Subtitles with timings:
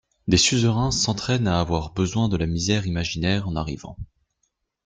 [0.27, 3.97] Des suzerains s'entrainent à avoir besoin de la misère imaginaire en arrivant.